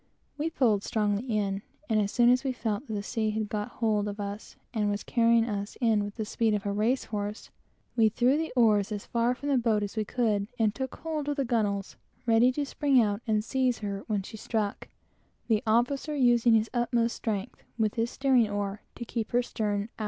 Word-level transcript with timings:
We 0.35 0.49
pulled 0.49 0.83
strongly 0.83 1.25
in, 1.25 1.61
and 1.87 2.01
as 2.01 2.11
soon 2.11 2.31
as 2.31 2.43
we 2.43 2.53
felt 2.53 2.87
that 2.87 2.93
the 2.95 3.03
sea 3.03 3.29
had 3.29 3.49
got 3.49 3.67
hold 3.67 4.07
of 4.07 4.19
us 4.19 4.55
and 4.73 4.89
was 4.89 5.03
carrying 5.03 5.45
us 5.47 5.77
in 5.79 6.03
with 6.03 6.15
the 6.15 6.25
speed 6.25 6.55
of 6.55 6.65
a 6.65 6.71
race 6.71 7.03
horse, 7.03 7.51
we 7.95 8.09
threw 8.09 8.35
the 8.35 8.51
oars 8.55 8.91
as 8.91 9.05
far 9.05 9.35
from 9.35 9.49
the 9.49 9.59
boat 9.59 9.83
as 9.83 9.95
we 9.95 10.03
could, 10.03 10.47
and 10.57 10.73
took 10.73 10.95
hold 10.95 11.29
of 11.29 11.37
the 11.37 11.45
gunwale, 11.45 11.85
ready 12.25 12.51
to 12.53 12.65
spring 12.65 12.99
out 12.99 13.21
and 13.27 13.43
seize 13.43 13.77
her 13.85 14.03
when 14.07 14.23
she 14.23 14.37
struck, 14.37 14.87
the 15.47 15.61
officer 15.67 16.15
using 16.15 16.55
his 16.55 16.71
utmost 16.73 17.15
strength 17.15 17.63
to 17.79 18.79
keep 19.05 19.31
her 19.33 19.43
stern 19.43 19.81
on. 19.83 19.89